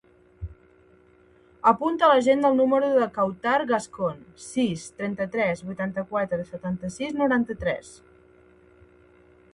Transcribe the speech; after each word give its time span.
Apunta 1.71 2.07
a 2.07 2.09
l'agenda 2.11 2.51
el 2.53 2.57
número 2.61 2.89
de 2.93 3.03
la 3.03 3.09
Kawtar 3.19 3.53
Gascon: 3.73 4.17
sis, 4.47 4.87
trenta-tres, 5.03 5.63
vuitanta-quatre, 5.69 6.51
setanta-sis, 6.53 7.17
noranta-tres. 7.23 7.97